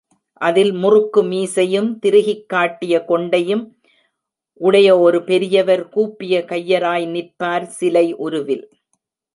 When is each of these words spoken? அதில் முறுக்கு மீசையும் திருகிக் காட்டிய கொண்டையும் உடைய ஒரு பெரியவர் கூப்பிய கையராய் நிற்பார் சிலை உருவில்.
அதில் 0.41 0.71
முறுக்கு 0.71 1.23
மீசையும் 1.23 1.99
திருகிக் 1.99 2.49
காட்டிய 2.49 3.03
கொண்டையும் 3.07 3.63
உடைய 4.61 4.99
ஒரு 4.99 5.23
பெரியவர் 5.23 5.89
கூப்பிய 5.89 6.43
கையராய் 6.47 7.07
நிற்பார் 7.07 7.67
சிலை 7.67 8.13
உருவில். 8.15 8.65